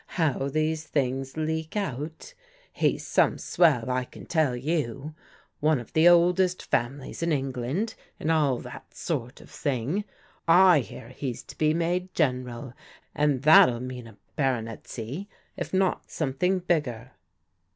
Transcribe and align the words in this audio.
How 0.17 0.49
these 0.49 0.83
things 0.87 1.37
leak 1.37 1.77
out. 1.77 2.33
He's 2.73 3.05
some 3.05 3.37
swell, 3.37 3.87
I 3.91 4.03
can 4.03 4.25
tell 4.25 4.55
you. 4.55 5.13
One 5.59 5.77
of 5.79 5.93
the 5.93 6.07
oldest 6.09 6.63
families 6.71 7.21
in 7.21 7.31
England, 7.31 7.93
and 8.19 8.31
all 8.31 8.57
that 8.61 8.95
sort 8.95 9.41
of 9.41 9.51
thing. 9.51 10.05
I 10.47 10.79
hear 10.79 11.09
he's 11.09 11.43
to 11.43 11.55
be 11.55 11.75
made 11.75 12.15
General, 12.15 12.73
and 13.13 13.43
that'll 13.43 13.79
mean 13.79 14.07
a 14.07 14.17
baron 14.35 14.65
etcy, 14.65 15.27
if 15.55 15.71
not 15.71 16.09
something 16.09 16.57
bigger." 16.57 17.11